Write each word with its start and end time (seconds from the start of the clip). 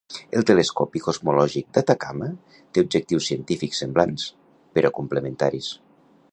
El 0.37 0.45
telescopi 0.49 1.01
cosmològic 1.07 1.67
d'Atacama 1.77 2.31
té 2.55 2.85
objectius 2.87 3.29
científics 3.31 3.85
semblants, 3.85 4.27
però 4.79 4.95
complementaris. 5.01 5.73